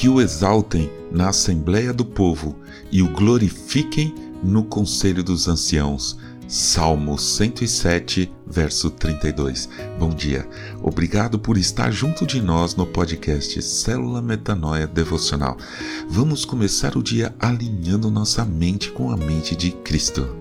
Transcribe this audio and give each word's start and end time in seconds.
que 0.00 0.08
o 0.08 0.18
exaltem 0.18 0.90
na 1.12 1.28
assembleia 1.28 1.92
do 1.92 2.06
povo 2.06 2.56
e 2.90 3.02
o 3.02 3.12
glorifiquem 3.12 4.14
no 4.42 4.64
conselho 4.64 5.22
dos 5.22 5.46
anciãos. 5.46 6.16
Salmo 6.48 7.18
107, 7.18 8.32
verso 8.46 8.90
32. 8.90 9.68
Bom 9.98 10.08
dia. 10.08 10.48
Obrigado 10.82 11.38
por 11.38 11.58
estar 11.58 11.90
junto 11.90 12.26
de 12.26 12.40
nós 12.40 12.74
no 12.74 12.86
podcast 12.86 13.60
Célula 13.60 14.22
Metanoia 14.22 14.86
Devocional. 14.86 15.58
Vamos 16.08 16.46
começar 16.46 16.96
o 16.96 17.02
dia 17.02 17.34
alinhando 17.38 18.10
nossa 18.10 18.42
mente 18.42 18.90
com 18.92 19.10
a 19.10 19.18
mente 19.18 19.54
de 19.54 19.70
Cristo. 19.70 20.34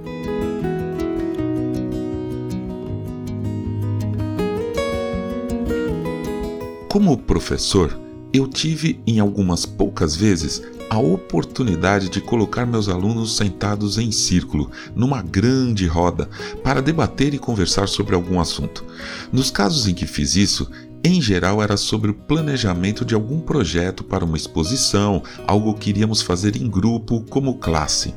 Como 6.87 7.17
professor, 7.17 8.08
eu 8.31 8.47
tive 8.47 9.01
em 9.07 9.19
algumas 9.19 9.65
poucas 9.65 10.15
vezes 10.15 10.61
a 10.89 10.97
oportunidade 10.97 12.09
de 12.09 12.19
colocar 12.19 12.65
meus 12.65 12.89
alunos 12.89 13.35
sentados 13.35 13.97
em 13.97 14.11
círculo, 14.11 14.71
numa 14.95 15.21
grande 15.21 15.85
roda, 15.85 16.27
para 16.63 16.81
debater 16.81 17.33
e 17.33 17.39
conversar 17.39 17.87
sobre 17.87 18.15
algum 18.15 18.39
assunto. 18.39 18.83
Nos 19.31 19.51
casos 19.51 19.87
em 19.87 19.93
que 19.93 20.07
fiz 20.07 20.35
isso, 20.35 20.69
em 21.03 21.21
geral 21.21 21.61
era 21.61 21.77
sobre 21.77 22.11
o 22.11 22.13
planejamento 22.13 23.05
de 23.05 23.13
algum 23.13 23.39
projeto 23.39 24.03
para 24.03 24.25
uma 24.25 24.35
exposição, 24.35 25.23
algo 25.47 25.73
que 25.75 25.91
iríamos 25.91 26.21
fazer 26.21 26.55
em 26.55 26.67
grupo 26.67 27.23
como 27.29 27.57
classe. 27.57 28.13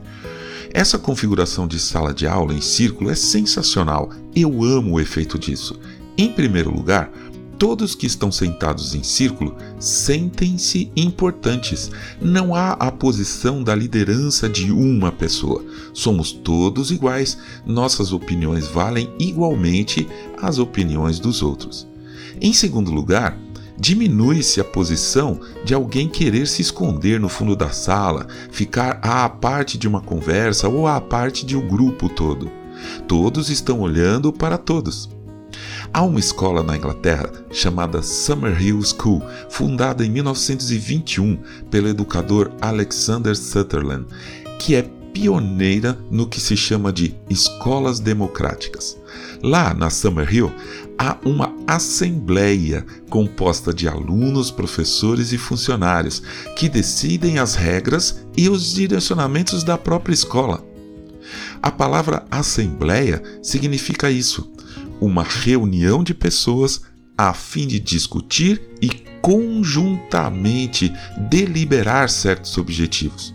Essa 0.75 0.99
configuração 0.99 1.69
de 1.69 1.79
sala 1.79 2.15
de 2.15 2.27
aula 2.27 2.55
em 2.55 2.61
círculo 2.63 3.11
é 3.11 3.15
sensacional. 3.15 4.11
Eu 4.35 4.65
amo 4.65 4.93
o 4.93 5.01
efeito 5.01 5.39
disso. 5.39 5.79
Em 6.17 6.33
primeiro 6.33 6.71
lugar, 6.71 7.11
todos 7.63 7.95
que 7.95 8.07
estão 8.07 8.33
sentados 8.33 8.93
em 8.93 9.05
círculo 9.05 9.55
sentem-se 9.79 10.91
importantes. 10.97 11.93
Não 12.21 12.57
há 12.57 12.73
a 12.73 12.91
posição 12.91 13.63
da 13.63 13.73
liderança 13.73 14.49
de 14.49 14.73
uma 14.73 15.13
pessoa. 15.13 15.65
Somos 15.95 16.33
todos 16.33 16.91
iguais, 16.91 17.39
nossas 17.65 18.13
opiniões 18.13 18.67
valem 18.67 19.15
igualmente 19.17 20.09
às 20.43 20.59
opiniões 20.59 21.21
dos 21.21 21.41
outros. 21.41 21.87
Em 22.41 22.53
segundo 22.53 22.91
lugar, 22.91 23.39
diminui-se 23.79 24.61
a 24.61 24.65
posição 24.65 25.39
de 25.65 25.73
alguém 25.73 26.09
querer 26.09 26.49
se 26.49 26.63
esconder 26.63 27.21
no 27.21 27.29
fundo 27.29 27.55
da 27.55 27.71
sala, 27.71 28.27
ficar 28.51 28.99
à 29.05 29.29
parte 29.29 29.79
de 29.79 29.87
uma 29.87 30.01
conversa 30.01 30.69
ou 30.69 30.89
à 30.89 31.01
parte 31.01 31.47
de 31.47 31.57
um 31.57 31.69
grupo 31.69 32.09
todo. 32.09 32.51
Todos 33.07 33.51
estão 33.51 33.79
olhando 33.79 34.33
para 34.33 34.59
todos. 34.59 35.09
Há 35.93 36.03
uma 36.03 36.21
escola 36.21 36.63
na 36.63 36.77
Inglaterra 36.77 37.31
chamada 37.51 38.03
Summerhill 38.03 38.81
School, 38.83 39.23
fundada 39.51 40.05
em 40.05 40.11
1921 40.11 41.39
pelo 41.71 41.89
educador 41.89 42.51
Alexander 42.61 43.37
Sutherland, 43.37 44.07
que 44.59 44.75
é 44.75 44.83
pioneira 45.13 45.99
no 46.11 46.27
que 46.27 46.41
se 46.41 46.57
chama 46.57 46.93
de 46.93 47.15
escolas 47.29 48.01
democráticas. 48.01 48.97
Lá 49.43 49.75
na 49.75 49.91
Summerhill 49.91 50.53
há 50.99 51.19
uma 51.25 51.55
assembleia 51.67 52.85
composta 53.11 53.75
de 53.75 53.87
alunos, 53.87 54.51
professores 54.51 55.33
e 55.33 55.39
funcionários 55.39 56.23
que 56.57 56.69
decidem 56.69 57.39
as 57.39 57.55
regras 57.55 58.25
e 58.37 58.49
os 58.49 58.73
direcionamentos 58.73 59.63
da 59.63 59.77
própria 59.77 60.15
escola. 60.15 60.65
A 61.63 61.71
palavra 61.71 62.25
assembleia 62.31 63.23
significa 63.43 64.11
isso, 64.11 64.51
uma 65.03 65.25
reunião 65.25 66.05
de 66.05 66.15
pessoas 66.15 66.83
a 67.19 67.35
fim 67.35 67.67
de 67.67 67.81
discutir 67.81 68.63
e 68.81 68.89
conjuntamente 69.21 70.93
deliberar 71.29 72.09
certos 72.09 72.57
objetivos. 72.57 73.35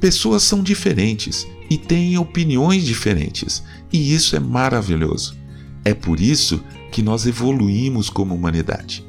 Pessoas 0.00 0.42
são 0.42 0.60
diferentes 0.60 1.46
e 1.70 1.78
têm 1.78 2.18
opiniões 2.18 2.84
diferentes, 2.84 3.62
e 3.92 4.12
isso 4.12 4.34
é 4.34 4.40
maravilhoso. 4.40 5.36
É 5.84 5.94
por 5.94 6.18
isso 6.18 6.60
que 6.90 7.00
nós 7.00 7.26
evoluímos 7.26 8.10
como 8.10 8.34
humanidade. 8.34 9.06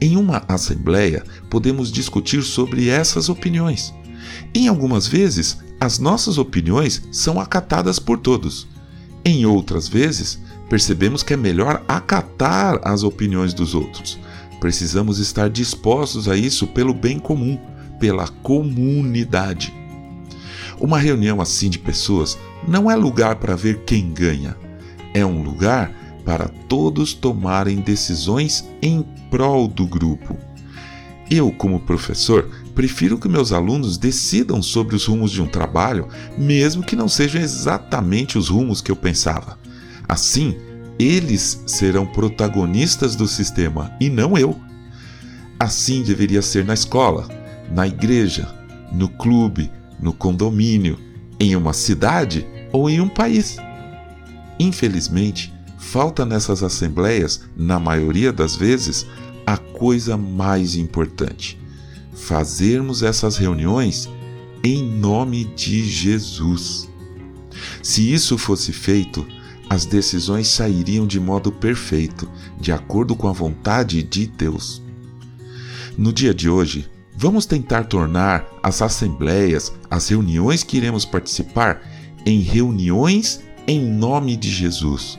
Em 0.00 0.16
uma 0.16 0.44
assembleia, 0.46 1.24
podemos 1.50 1.90
discutir 1.90 2.44
sobre 2.44 2.88
essas 2.88 3.28
opiniões. 3.28 3.92
Em 4.54 4.68
algumas 4.68 5.08
vezes, 5.08 5.58
as 5.80 5.98
nossas 5.98 6.38
opiniões 6.38 7.02
são 7.10 7.40
acatadas 7.40 7.98
por 7.98 8.18
todos. 8.18 8.68
Em 9.24 9.44
outras 9.44 9.88
vezes, 9.88 10.38
percebemos 10.68 11.22
que 11.22 11.34
é 11.34 11.36
melhor 11.36 11.82
acatar 11.88 12.80
as 12.82 13.02
opiniões 13.02 13.54
dos 13.54 13.74
outros. 13.74 14.18
Precisamos 14.60 15.18
estar 15.18 15.48
dispostos 15.48 16.28
a 16.28 16.36
isso 16.36 16.66
pelo 16.66 16.92
bem 16.92 17.18
comum, 17.18 17.58
pela 17.98 18.28
comunidade. 18.28 19.72
Uma 20.80 20.98
reunião 20.98 21.40
assim 21.40 21.68
de 21.68 21.78
pessoas 21.78 22.38
não 22.66 22.90
é 22.90 22.96
lugar 22.96 23.36
para 23.36 23.56
ver 23.56 23.84
quem 23.84 24.12
ganha, 24.12 24.56
é 25.14 25.24
um 25.24 25.42
lugar 25.42 25.92
para 26.24 26.48
todos 26.68 27.14
tomarem 27.14 27.80
decisões 27.80 28.68
em 28.82 29.02
prol 29.30 29.66
do 29.66 29.86
grupo. 29.86 30.36
Eu, 31.30 31.50
como 31.52 31.80
professor, 31.80 32.48
prefiro 32.74 33.18
que 33.18 33.28
meus 33.28 33.52
alunos 33.52 33.98
decidam 33.98 34.62
sobre 34.62 34.96
os 34.96 35.04
rumos 35.04 35.30
de 35.30 35.42
um 35.42 35.46
trabalho, 35.46 36.08
mesmo 36.38 36.82
que 36.82 36.96
não 36.96 37.08
sejam 37.08 37.40
exatamente 37.40 38.38
os 38.38 38.48
rumos 38.48 38.80
que 38.80 38.90
eu 38.90 38.96
pensava. 38.96 39.58
Assim, 40.08 40.56
eles 40.98 41.62
serão 41.66 42.06
protagonistas 42.06 43.14
do 43.14 43.28
sistema 43.28 43.92
e 44.00 44.08
não 44.08 44.36
eu. 44.36 44.58
Assim 45.60 46.02
deveria 46.02 46.40
ser 46.40 46.64
na 46.64 46.74
escola, 46.74 47.28
na 47.70 47.86
igreja, 47.86 48.48
no 48.92 49.08
clube, 49.08 49.70
no 50.00 50.12
condomínio, 50.12 50.98
em 51.38 51.54
uma 51.54 51.72
cidade 51.72 52.46
ou 52.72 52.88
em 52.88 53.00
um 53.00 53.08
país. 53.08 53.58
Infelizmente, 54.58 55.52
falta 55.76 56.24
nessas 56.24 56.62
assembleias, 56.62 57.42
na 57.56 57.78
maioria 57.78 58.32
das 58.32 58.56
vezes, 58.56 59.06
a 59.46 59.56
coisa 59.56 60.16
mais 60.16 60.74
importante: 60.74 61.58
fazermos 62.14 63.02
essas 63.02 63.36
reuniões 63.36 64.08
em 64.64 64.82
nome 64.82 65.44
de 65.44 65.84
Jesus. 65.88 66.88
Se 67.82 68.12
isso 68.12 68.36
fosse 68.36 68.72
feito, 68.72 69.26
as 69.68 69.84
decisões 69.84 70.48
sairiam 70.48 71.06
de 71.06 71.20
modo 71.20 71.52
perfeito, 71.52 72.28
de 72.58 72.72
acordo 72.72 73.14
com 73.14 73.28
a 73.28 73.32
vontade 73.32 74.02
de 74.02 74.26
Deus. 74.26 74.82
No 75.96 76.12
dia 76.12 76.32
de 76.32 76.48
hoje, 76.48 76.88
vamos 77.16 77.44
tentar 77.44 77.84
tornar 77.84 78.46
as 78.62 78.80
assembleias, 78.80 79.72
as 79.90 80.08
reuniões 80.08 80.62
que 80.62 80.76
iremos 80.76 81.04
participar, 81.04 81.82
em 82.24 82.40
reuniões 82.40 83.40
em 83.66 83.80
nome 83.80 84.36
de 84.36 84.50
Jesus, 84.50 85.18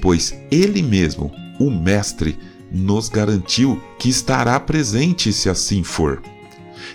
pois 0.00 0.34
Ele 0.50 0.82
mesmo, 0.82 1.32
o 1.58 1.70
Mestre, 1.70 2.38
nos 2.70 3.08
garantiu 3.08 3.82
que 3.98 4.08
estará 4.08 4.60
presente 4.60 5.32
se 5.32 5.48
assim 5.48 5.82
for. 5.82 6.22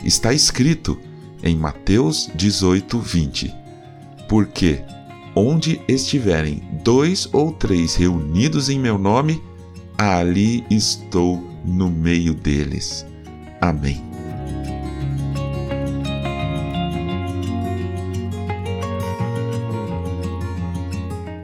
Está 0.04 0.34
escrito 0.34 0.98
em 1.44 1.56
Mateus 1.58 2.30
18, 2.36 3.00
20: 3.00 3.54
Porque 4.30 4.82
Onde 5.36 5.82
estiverem 5.88 6.62
dois 6.84 7.28
ou 7.34 7.52
três 7.52 7.96
reunidos 7.96 8.70
em 8.70 8.80
meu 8.80 8.98
nome, 9.00 9.42
ali 9.98 10.64
estou 10.70 11.44
no 11.66 11.90
meio 11.90 12.36
deles. 12.36 13.06
Amém. 13.60 14.14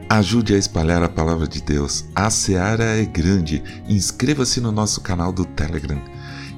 Ajude 0.08 0.54
a 0.54 0.58
espalhar 0.58 1.02
a 1.02 1.08
palavra 1.08 1.48
de 1.48 1.62
Deus. 1.62 2.04
A 2.14 2.30
seara 2.30 2.84
é 2.84 3.04
grande. 3.04 3.62
Inscreva-se 3.88 4.60
no 4.60 4.70
nosso 4.70 5.00
canal 5.00 5.32
do 5.32 5.44
Telegram. 5.44 6.00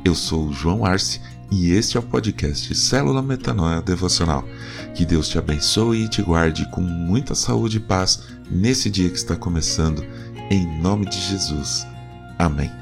Eu 0.04 0.14
sou 0.14 0.48
o 0.48 0.52
João 0.52 0.84
Arce 0.84 1.20
e 1.52 1.70
este 1.72 1.98
é 1.98 2.00
o 2.00 2.02
podcast 2.02 2.74
Célula 2.74 3.20
Metanoia 3.20 3.82
Devocional. 3.82 4.42
Que 4.94 5.04
Deus 5.04 5.28
te 5.28 5.36
abençoe 5.38 6.04
e 6.04 6.08
te 6.08 6.22
guarde 6.22 6.66
com 6.70 6.80
muita 6.80 7.34
saúde 7.34 7.76
e 7.76 7.80
paz 7.80 8.22
nesse 8.50 8.88
dia 8.88 9.10
que 9.10 9.18
está 9.18 9.36
começando, 9.36 10.02
em 10.50 10.80
nome 10.80 11.04
de 11.04 11.20
Jesus. 11.20 11.86
Amém. 12.38 12.81